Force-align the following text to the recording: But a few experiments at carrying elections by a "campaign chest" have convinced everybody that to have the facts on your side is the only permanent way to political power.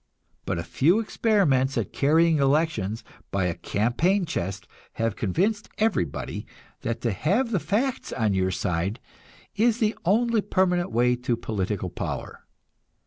But 0.47 0.57
a 0.57 0.63
few 0.63 0.99
experiments 0.99 1.77
at 1.77 1.93
carrying 1.93 2.39
elections 2.39 3.03
by 3.29 3.45
a 3.45 3.53
"campaign 3.53 4.25
chest" 4.25 4.67
have 4.93 5.15
convinced 5.15 5.69
everybody 5.77 6.47
that 6.81 7.01
to 7.01 7.11
have 7.11 7.51
the 7.51 7.59
facts 7.59 8.11
on 8.11 8.33
your 8.33 8.49
side 8.49 8.99
is 9.55 9.77
the 9.77 9.95
only 10.03 10.41
permanent 10.41 10.91
way 10.91 11.15
to 11.17 11.37
political 11.37 11.91
power. 11.91 12.47